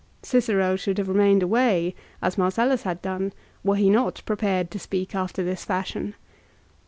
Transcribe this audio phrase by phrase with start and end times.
[0.23, 1.93] Cicero should have remained away,
[2.23, 6.15] as Mar cellus had done, were he not prepared to speak after this fashion.